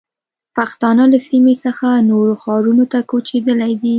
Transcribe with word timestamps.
پښتانه 0.55 1.03
له 1.13 1.19
سیمې 1.29 1.55
څخه 1.65 1.87
نورو 2.09 2.33
ښارونو 2.43 2.83
ته 2.91 2.99
کوچېدلي 3.09 3.73
دي. 3.81 3.89